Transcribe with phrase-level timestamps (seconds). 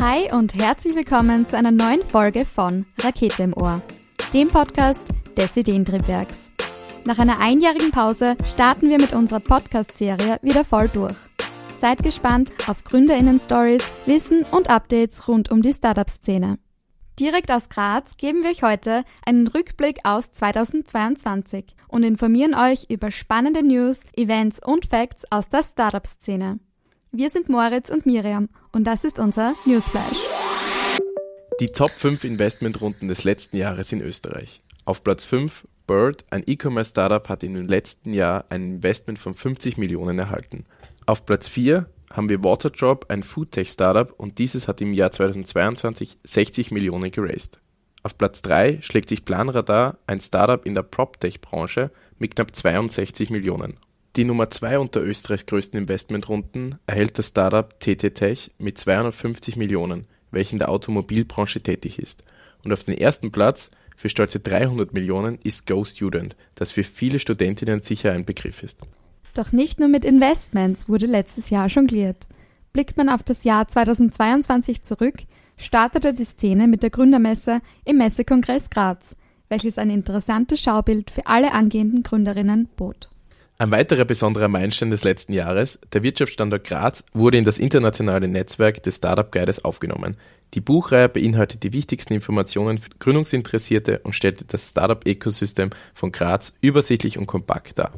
[0.00, 3.82] Hi und herzlich willkommen zu einer neuen Folge von Rakete im Ohr,
[4.32, 5.02] dem Podcast
[5.36, 6.50] des Ideentriebwerks.
[7.04, 11.16] Nach einer einjährigen Pause starten wir mit unserer Podcast-Serie wieder voll durch.
[11.80, 16.60] Seid gespannt auf GründerInnen-Stories, Wissen und Updates rund um die Startup-Szene.
[17.18, 23.10] Direkt aus Graz geben wir euch heute einen Rückblick aus 2022 und informieren euch über
[23.10, 26.60] spannende News, Events und Facts aus der Startup-Szene.
[27.10, 30.18] Wir sind Moritz und Miriam und das ist unser Newsflash.
[31.58, 34.60] Die Top 5 Investmentrunden des letzten Jahres in Österreich.
[34.84, 39.78] Auf Platz 5 Bird, ein E-Commerce-Startup, hat in dem letzten Jahr ein Investment von 50
[39.78, 40.66] Millionen erhalten.
[41.06, 46.72] Auf Platz 4 haben wir Waterdrop, ein Foodtech-Startup, und dieses hat im Jahr 2022 60
[46.72, 47.58] Millionen geraced.
[48.02, 53.78] Auf Platz 3 schlägt sich Planradar, ein Startup in der PropTech-Branche, mit knapp 62 Millionen.
[54.18, 60.08] Die Nummer 2 unter Österreichs größten Investmentrunden erhält das Startup TT Tech mit 250 Millionen,
[60.32, 62.24] welches in der Automobilbranche tätig ist.
[62.64, 67.80] Und auf den ersten Platz für stolze 300 Millionen ist GoStudent, das für viele Studentinnen
[67.80, 68.80] sicher ein Begriff ist.
[69.34, 72.26] Doch nicht nur mit Investments wurde letztes Jahr jongliert.
[72.72, 75.14] Blickt man auf das Jahr 2022 zurück,
[75.56, 79.14] startete die Szene mit der Gründermesse im Messekongress Graz,
[79.48, 83.10] welches ein interessantes Schaubild für alle angehenden Gründerinnen bot.
[83.60, 88.84] Ein weiterer besonderer Meilenstein des letzten Jahres, der Wirtschaftsstandort Graz, wurde in das internationale Netzwerk
[88.84, 90.16] des Startup Guides aufgenommen.
[90.54, 97.18] Die Buchreihe beinhaltet die wichtigsten Informationen für Gründungsinteressierte und stellte das Startup-Ökosystem von Graz übersichtlich
[97.18, 97.90] und kompakt dar.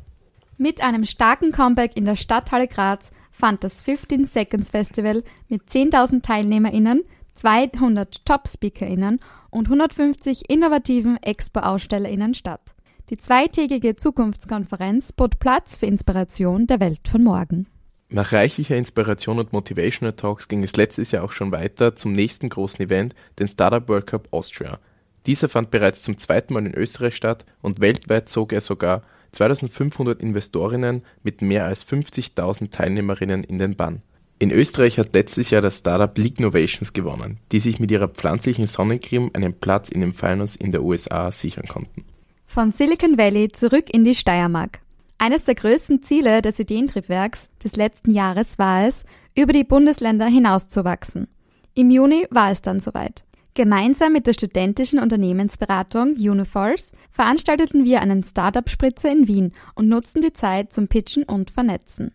[0.56, 6.22] Mit einem starken Comeback in der Stadthalle Graz fand das 15 Seconds Festival mit 10.000
[6.22, 12.62] TeilnehmerInnen, 200 Top-SpeakerInnen und 150 innovativen Expo-AusstellerInnen statt.
[13.10, 17.66] Die zweitägige Zukunftskonferenz bot Platz für Inspiration der Welt von morgen.
[18.08, 22.48] Nach reichlicher Inspiration und Motivational Talks ging es letztes Jahr auch schon weiter zum nächsten
[22.48, 24.78] großen Event, den Startup World Cup Austria.
[25.26, 29.02] Dieser fand bereits zum zweiten Mal in Österreich statt und weltweit zog er sogar
[29.32, 33.98] 2500 Investorinnen mit mehr als 50.000 Teilnehmerinnen in den Bann.
[34.38, 38.66] In Österreich hat letztes Jahr das Startup League Innovations gewonnen, die sich mit ihrer pflanzlichen
[38.66, 42.04] Sonnencreme einen Platz in den Finals in der USA sichern konnten.
[42.52, 44.80] Von Silicon Valley zurück in die Steiermark.
[45.18, 49.04] Eines der größten Ziele des Ideentriebwerks des letzten Jahres war es,
[49.36, 51.28] über die Bundesländer hinauszuwachsen.
[51.74, 53.22] Im Juni war es dann soweit.
[53.54, 60.32] Gemeinsam mit der studentischen Unternehmensberatung Uniforce veranstalteten wir einen Startup-Spritzer in Wien und nutzten die
[60.32, 62.12] Zeit zum Pitchen und Vernetzen.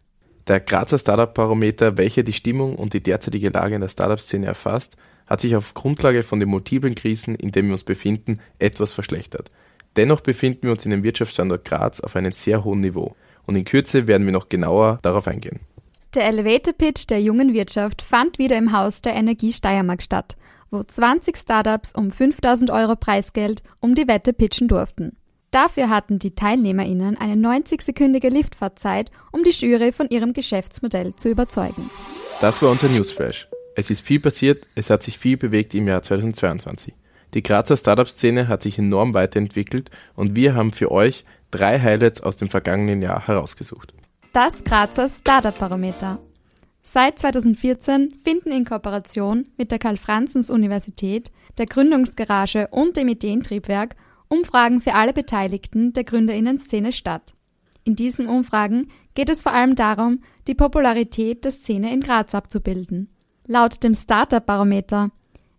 [0.50, 4.98] Der Grazer Startup-Barometer, welcher die Stimmung und die derzeitige Lage in der Startup-Szene erfasst,
[5.28, 9.50] hat sich auf Grundlage von den multiplen Krisen, in denen wir uns befinden, etwas verschlechtert.
[9.96, 13.66] Dennoch befinden wir uns in dem Wirtschaftsstandort Graz auf einem sehr hohen Niveau und in
[13.66, 15.60] Kürze werden wir noch genauer darauf eingehen.
[16.14, 20.38] Der Elevator Pitch der jungen Wirtschaft fand wieder im Haus der Energie Steiermark statt,
[20.72, 25.18] wo 20 Startups um 5000 Euro Preisgeld um die Wette pitchen durften.
[25.52, 31.90] Dafür hatten die TeilnehmerInnen eine 90-sekündige Liftfahrtzeit, um die Jury von ihrem Geschäftsmodell zu überzeugen.
[32.42, 33.48] Das war unser Newsflash.
[33.76, 36.94] Es ist viel passiert, es hat sich viel bewegt im Jahr 2022.
[37.36, 42.38] Die Grazer Startup-Szene hat sich enorm weiterentwickelt und wir haben für euch drei Highlights aus
[42.38, 43.94] dem vergangenen Jahr herausgesucht.
[44.32, 46.20] Das Grazer Startup-Barometer.
[46.82, 53.98] Seit 2014 finden in Kooperation mit der Karl-Franzens-Universität, der Gründungsgarage und dem Ideentriebwerk
[54.30, 57.34] Umfragen für alle Beteiligten der Gründerinnen-Szene statt.
[57.84, 63.10] In diesen Umfragen geht es vor allem darum, die Popularität der Szene in Graz abzubilden.
[63.46, 65.12] Laut dem Startup-Barometer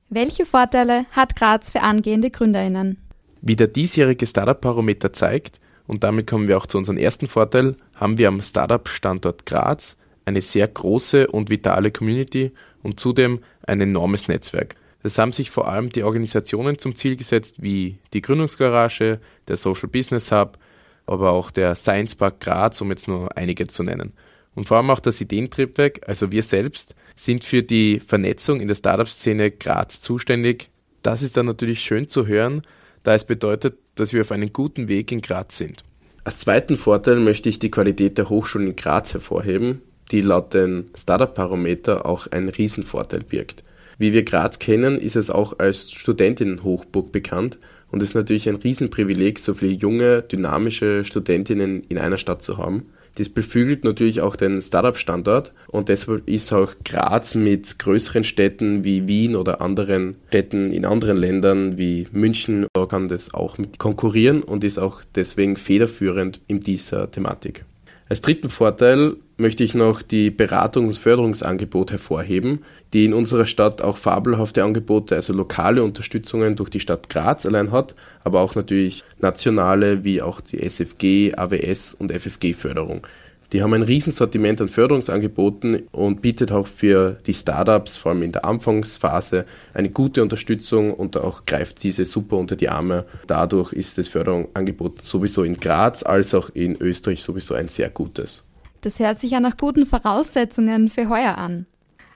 [0.09, 2.99] welche Vorteile hat Graz für angehende GründerInnen?
[3.43, 8.19] Wie der diesjährige Startup-Barometer zeigt, und damit kommen wir auch zu unserem ersten Vorteil, haben
[8.19, 12.53] wir am Startup-Standort Graz eine sehr große und vitale Community
[12.83, 14.75] und zudem ein enormes Netzwerk.
[15.03, 19.89] Das haben sich vor allem die Organisationen zum Ziel gesetzt, wie die Gründungsgarage, der Social
[19.89, 20.59] Business Hub,
[21.07, 24.13] aber auch der Science Park Graz, um jetzt nur einige zu nennen.
[24.57, 28.75] Und vor allem auch das Ideentriebwerk, also wir selbst, sind für die Vernetzung in der
[28.75, 30.71] Startup-Szene Graz zuständig.
[31.03, 32.63] Das ist dann natürlich schön zu hören,
[33.05, 35.85] da es bedeutet, dass wir auf einem guten Weg in Graz sind.
[36.25, 40.87] Als zweiten Vorteil möchte ich die Qualität der Hochschulen in Graz hervorheben, die laut dem
[40.97, 43.63] Startup-Parameter auch einen Riesenvorteil birgt.
[43.99, 47.59] Wie wir Graz kennen, ist es auch als Studentinnenhochburg bekannt
[47.91, 52.59] und es ist natürlich ein Riesenprivileg, so viele junge, dynamische Studentinnen in einer Stadt zu
[52.59, 52.87] haben.
[53.17, 59.09] Das beflügelt natürlich auch den Startup-Standort und deshalb ist auch Graz mit größeren Städten wie
[59.09, 64.43] Wien oder anderen Städten in anderen Ländern wie München, da kann das auch mit konkurrieren
[64.43, 67.65] und ist auch deswegen federführend in dieser Thematik.
[68.09, 72.61] Als dritten Vorteil möchte ich noch die Beratungs- und Förderungsangebote hervorheben,
[72.93, 77.73] die in unserer Stadt auch fabelhafte Angebote, also lokale Unterstützungen durch die Stadt Graz allein
[77.73, 77.95] hat,
[78.25, 83.07] aber auch natürlich nationale wie auch die SFG, AWS und FFG-Förderung.
[83.53, 88.33] Die haben ein Riesensortiment an Förderungsangeboten und bietet auch für die Startups, vor allem in
[88.33, 93.05] der Anfangsphase, eine gute Unterstützung und auch greift diese super unter die Arme.
[93.29, 98.43] Dadurch ist das Förderungsangebot sowieso in Graz als auch in Österreich sowieso ein sehr gutes.
[98.87, 101.67] Das hört sich ja nach guten Voraussetzungen für heuer an.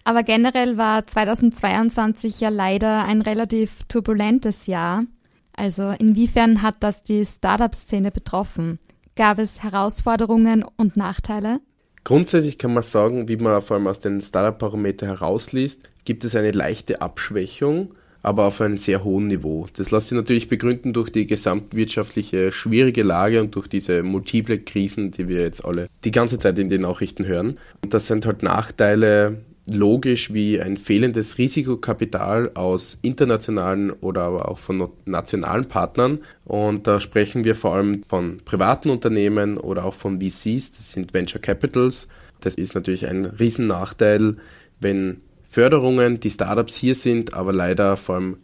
[0.05, 5.03] Aber generell war 2022 ja leider ein relativ turbulentes Jahr.
[5.53, 8.79] Also inwiefern hat das die Startup-Szene betroffen?
[9.17, 11.59] Gab es Herausforderungen und Nachteile?
[12.05, 16.53] Grundsätzlich kann man sagen, wie man vor allem aus den Startup-Parameter herausliest, gibt es eine
[16.53, 19.67] leichte Abschwächung, aber auf einem sehr hohen Niveau.
[19.77, 25.11] Das lässt sich natürlich begründen durch die gesamtwirtschaftliche schwierige Lage und durch diese multiple Krisen,
[25.11, 27.55] die wir jetzt alle die ganze Zeit in den Nachrichten hören.
[27.83, 29.39] Und das sind halt Nachteile,
[29.73, 36.21] logisch wie ein fehlendes Risikokapital aus internationalen oder aber auch von nationalen Partnern.
[36.45, 41.15] Und da sprechen wir vor allem von privaten Unternehmen oder auch von VCs, das sind
[41.15, 42.09] Venture Capitals.
[42.41, 44.37] Das ist natürlich ein Riesennachteil,
[44.81, 45.21] wenn
[45.51, 48.37] Förderungen, die Startups hier sind, aber leider vor allem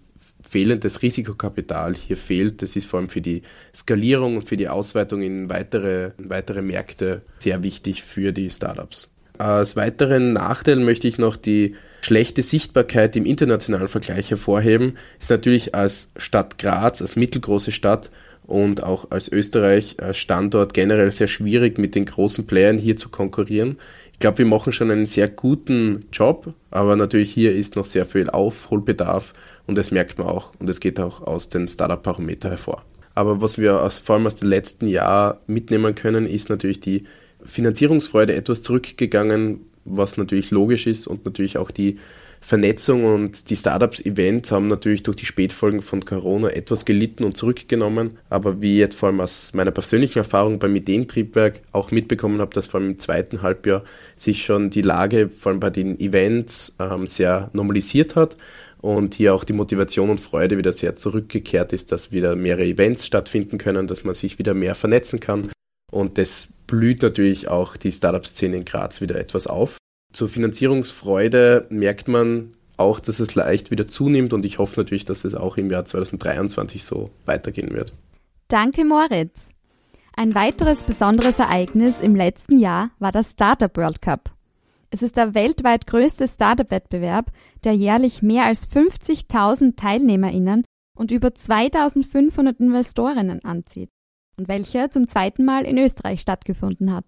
[0.46, 2.62] fehlendes Risikokapital hier fehlt.
[2.62, 3.42] Das ist vor allem für die
[3.74, 9.10] Skalierung und für die Ausweitung in weitere, weitere Märkte sehr wichtig für die Startups.
[9.38, 14.96] Als weiteren Nachteil möchte ich noch die schlechte Sichtbarkeit im internationalen Vergleich hervorheben.
[15.20, 18.10] Ist natürlich als Stadt Graz, als mittelgroße Stadt
[18.46, 23.08] und auch als Österreich als Standort generell sehr schwierig mit den großen Playern hier zu
[23.08, 23.76] konkurrieren.
[24.16, 28.06] Ich glaube, wir machen schon einen sehr guten Job, aber natürlich hier ist noch sehr
[28.06, 29.34] viel Aufholbedarf
[29.66, 32.82] und das merkt man auch und es geht auch aus den Startup-Parameter hervor.
[33.14, 37.04] Aber was wir aus, vor allem aus dem letzten Jahr mitnehmen können, ist natürlich die
[37.44, 41.98] Finanzierungsfreude etwas zurückgegangen, was natürlich logisch ist und natürlich auch die
[42.40, 48.18] Vernetzung und die Startups-Events haben natürlich durch die Spätfolgen von Corona etwas gelitten und zurückgenommen.
[48.28, 52.54] Aber wie ich jetzt vor allem aus meiner persönlichen Erfahrung beim Ideentriebwerk auch mitbekommen habe,
[52.54, 53.82] dass vor allem im zweiten Halbjahr
[54.16, 58.36] sich schon die Lage vor allem bei den Events ähm, sehr normalisiert hat
[58.80, 63.06] und hier auch die Motivation und Freude wieder sehr zurückgekehrt ist, dass wieder mehrere Events
[63.06, 65.50] stattfinden können, dass man sich wieder mehr vernetzen kann.
[65.90, 69.78] Und das blüht natürlich auch die Startup-Szene in Graz wieder etwas auf.
[70.12, 75.24] Zur Finanzierungsfreude merkt man auch, dass es leicht wieder zunimmt und ich hoffe natürlich, dass
[75.24, 77.92] es auch im Jahr 2023 so weitergehen wird.
[78.48, 79.50] Danke, Moritz.
[80.14, 84.30] Ein weiteres besonderes Ereignis im letzten Jahr war das Startup World Cup.
[84.90, 87.32] Es ist der weltweit größte Startup-Wettbewerb,
[87.64, 90.64] der jährlich mehr als 50.000 TeilnehmerInnen
[90.96, 93.90] und über 2500 Investorinnen anzieht
[94.36, 97.04] und welcher zum zweiten Mal in Österreich stattgefunden hat.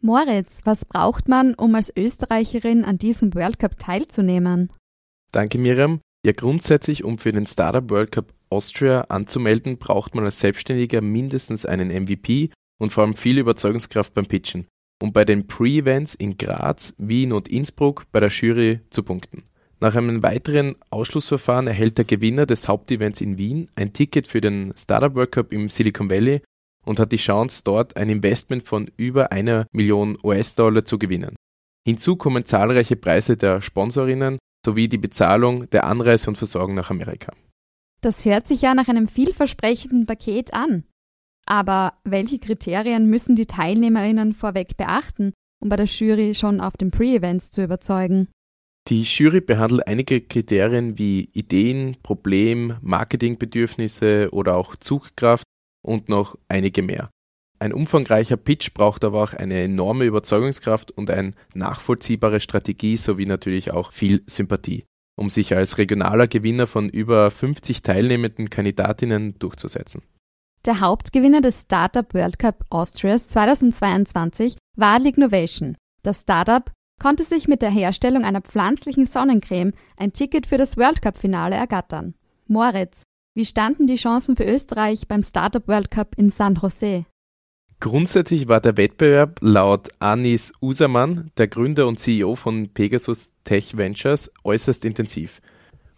[0.00, 4.72] Moritz, was braucht man, um als Österreicherin an diesem World Cup teilzunehmen?
[5.32, 6.00] Danke, Miriam.
[6.24, 11.66] Ja, grundsätzlich, um für den Startup World Cup Austria anzumelden, braucht man als Selbstständiger mindestens
[11.66, 14.66] einen MVP und vor allem viel Überzeugungskraft beim Pitchen,
[15.00, 19.44] um bei den Pre-Events in Graz, Wien und Innsbruck bei der Jury zu punkten.
[19.80, 24.72] Nach einem weiteren Ausschlussverfahren erhält der Gewinner des Hauptevents in Wien ein Ticket für den
[24.76, 26.40] Startup World Cup im Silicon Valley
[26.86, 31.36] und hat die Chance, dort ein Investment von über einer Million US-Dollar zu gewinnen.
[31.86, 37.32] Hinzu kommen zahlreiche Preise der Sponsorinnen sowie die Bezahlung der Anreise und Versorgung nach Amerika.
[38.00, 40.84] Das hört sich ja nach einem vielversprechenden Paket an.
[41.46, 46.90] Aber welche Kriterien müssen die Teilnehmerinnen vorweg beachten, um bei der Jury schon auf den
[46.90, 48.28] Pre-Events zu überzeugen?
[48.88, 55.44] Die Jury behandelt einige Kriterien wie Ideen, Problem, Marketingbedürfnisse oder auch Zugkraft
[55.86, 57.10] und noch einige mehr.
[57.58, 63.70] Ein umfangreicher Pitch braucht aber auch eine enorme Überzeugungskraft und eine nachvollziehbare Strategie sowie natürlich
[63.72, 64.84] auch viel Sympathie,
[65.16, 70.02] um sich als regionaler Gewinner von über 50 teilnehmenden Kandidatinnen durchzusetzen.
[70.66, 75.76] Der Hauptgewinner des Startup World Cup Austrias 2022 war Lignovation.
[76.02, 81.00] Das Startup konnte sich mit der Herstellung einer pflanzlichen Sonnencreme ein Ticket für das World
[81.02, 82.14] Cup Finale ergattern.
[82.48, 83.02] Moritz,
[83.36, 87.04] wie standen die Chancen für Österreich beim Startup World Cup in San Jose?
[87.80, 94.32] Grundsätzlich war der Wettbewerb laut Anis Usermann, der Gründer und CEO von Pegasus Tech Ventures,
[94.42, 95.42] äußerst intensiv.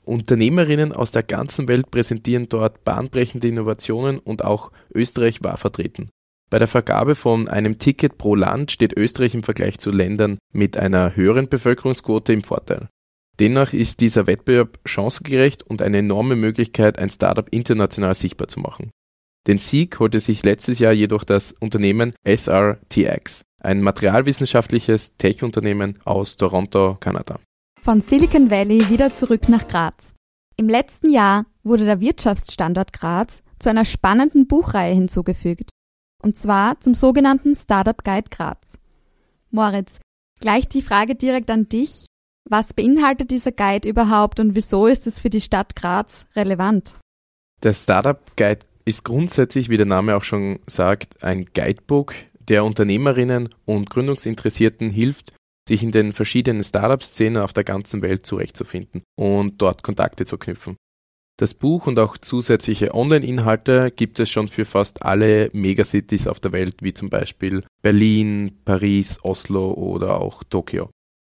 [0.02, 6.11] Unternehmerinnen aus der ganzen Welt präsentieren dort bahnbrechende Innovationen und auch Österreich war vertreten.
[6.50, 10.76] Bei der Vergabe von einem Ticket pro Land steht Österreich im Vergleich zu Ländern mit
[10.76, 12.88] einer höheren Bevölkerungsquote im Vorteil.
[13.40, 18.90] Demnach ist dieser Wettbewerb chancengerecht und eine enorme Möglichkeit, ein Startup international sichtbar zu machen.
[19.47, 23.42] Den Sieg holte sich letztes Jahr jedoch das Unternehmen SRTX.
[23.61, 27.40] ein materialwissenschaftliches Tech-Unternehmen aus Toronto, Kanada.
[27.83, 30.14] Von Silicon Valley wieder zurück nach Graz.
[30.57, 35.71] Im letzten Jahr wurde der Wirtschaftsstandort Graz zu einer spannenden Buchreihe hinzugefügt.
[36.23, 38.78] Und zwar zum sogenannten Startup Guide Graz.
[39.50, 40.00] Moritz,
[40.40, 42.07] gleich die Frage direkt an dich.
[42.50, 46.95] Was beinhaltet dieser Guide überhaupt und wieso ist es für die Stadt Graz relevant?
[47.62, 53.50] Der Startup Guide ist grundsätzlich, wie der Name auch schon sagt, ein Guidebook, der Unternehmerinnen
[53.67, 55.33] und Gründungsinteressierten hilft,
[55.69, 60.76] sich in den verschiedenen Startup-Szenen auf der ganzen Welt zurechtzufinden und dort Kontakte zu knüpfen.
[61.37, 66.52] Das Buch und auch zusätzliche Online-Inhalte gibt es schon für fast alle Megacities auf der
[66.52, 70.88] Welt, wie zum Beispiel Berlin, Paris, Oslo oder auch Tokio.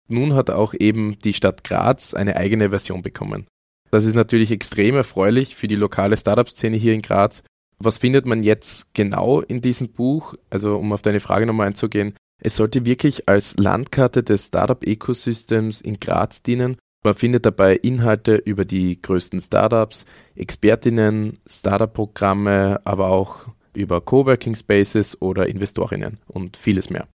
[0.07, 3.45] Nun hat auch eben die Stadt Graz eine eigene Version bekommen.
[3.91, 7.43] Das ist natürlich extrem erfreulich für die lokale Startup-Szene hier in Graz.
[7.79, 10.35] Was findet man jetzt genau in diesem Buch?
[10.49, 15.99] Also um auf deine Frage nochmal einzugehen, es sollte wirklich als Landkarte des Startup-Ökosystems in
[15.99, 20.05] Graz dienen man findet dabei Inhalte über die größten Startups,
[20.35, 23.41] Expertinnen, Startup-Programme, aber auch
[23.73, 27.07] über Coworking Spaces oder Investorinnen und vieles mehr.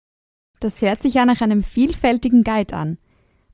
[0.60, 2.98] Das hört sich ja nach einem vielfältigen Guide an.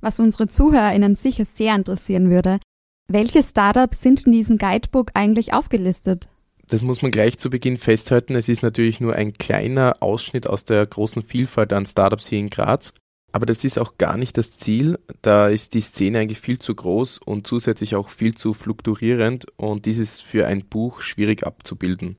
[0.01, 2.59] Was unsere ZuhörerInnen sicher sehr interessieren würde,
[3.09, 6.29] welche Startups sind in diesem Guidebook eigentlich aufgelistet?
[6.69, 8.35] Das muss man gleich zu Beginn festhalten.
[8.35, 12.49] Es ist natürlich nur ein kleiner Ausschnitt aus der großen Vielfalt an Startups hier in
[12.49, 12.95] Graz.
[13.33, 14.99] Aber das ist auch gar nicht das Ziel.
[15.23, 19.87] Da ist die Szene eigentlich viel zu groß und zusätzlich auch viel zu fluktuierend und
[19.87, 22.17] dies ist für ein Buch schwierig abzubilden.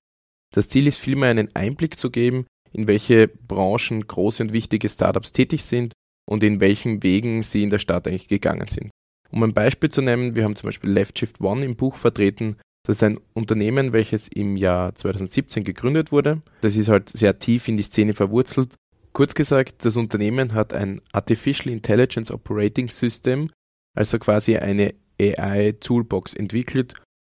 [0.52, 5.32] Das Ziel ist vielmehr einen Einblick zu geben, in welche Branchen große und wichtige Startups
[5.32, 5.94] tätig sind
[6.30, 8.90] und in welchen Wegen sie in der Stadt eigentlich gegangen sind.
[9.32, 12.58] Um ein Beispiel zu nennen, wir haben zum Beispiel Left Shift One im Buch vertreten.
[12.86, 16.42] Das ist ein Unternehmen, welches im Jahr 2017 gegründet wurde.
[16.62, 18.76] Das ist halt sehr tief in die Szene verwurzelt
[19.14, 23.52] Kurz gesagt, das Unternehmen hat ein Artificial Intelligence Operating System,
[23.96, 26.96] also quasi eine AI-Toolbox entwickelt,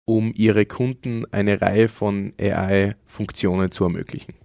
[0.07, 4.35] um ihre Kunden eine Reihe von AI-Funktionen zu ermöglichen.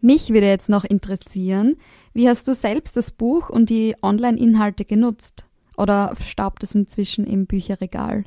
[0.00, 1.76] Mich würde jetzt noch interessieren,
[2.14, 5.46] wie hast du selbst das Buch und die Online-Inhalte genutzt?
[5.76, 8.24] Oder verstaubt es inzwischen im Bücherregal?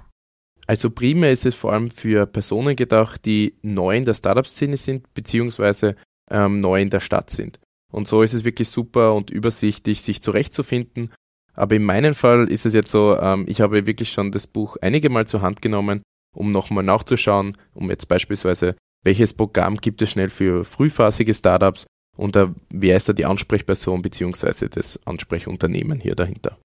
[0.67, 5.13] Also primär ist es vor allem für Personen gedacht, die neu in der Startup-Szene sind,
[5.13, 5.95] beziehungsweise
[6.31, 7.59] ähm, neu in der Stadt sind.
[7.91, 11.11] Und so ist es wirklich super und übersichtlich, sich zurechtzufinden.
[11.53, 14.77] Aber in meinem Fall ist es jetzt so, ähm, ich habe wirklich schon das Buch
[14.81, 16.01] einige Mal zur Hand genommen,
[16.33, 22.35] um nochmal nachzuschauen, um jetzt beispielsweise, welches Programm gibt es schnell für frühphasige Startups und
[22.35, 24.69] äh, wer ist da die Ansprechperson bzw.
[24.69, 26.57] das Ansprechunternehmen hier dahinter.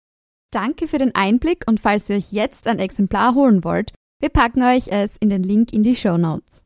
[0.50, 4.62] Danke für den Einblick und falls ihr euch jetzt ein Exemplar holen wollt, wir packen
[4.62, 6.64] euch es in den Link in die Show Notes.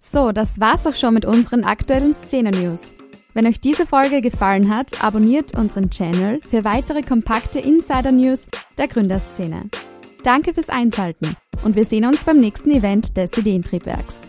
[0.00, 2.94] So, das war's auch schon mit unseren aktuellen Szene-News.
[3.34, 9.68] Wenn euch diese Folge gefallen hat, abonniert unseren Channel für weitere kompakte Insider-News der Gründerszene.
[10.24, 14.25] Danke fürs Einschalten und wir sehen uns beim nächsten Event des Ideentriebwerks.